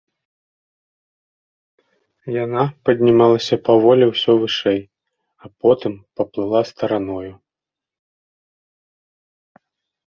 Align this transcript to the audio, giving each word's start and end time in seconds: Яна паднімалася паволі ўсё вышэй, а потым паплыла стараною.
Яна 2.43 2.63
паднімалася 2.89 3.55
паволі 3.67 4.03
ўсё 4.13 4.31
вышэй, 4.45 4.81
а 5.45 5.53
потым 5.67 5.93
паплыла 6.21 6.61
стараною. 6.73 7.31